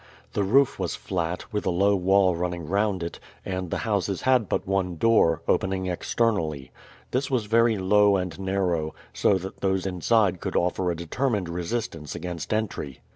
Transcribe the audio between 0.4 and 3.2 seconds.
roof was flat, with a low wall running round it,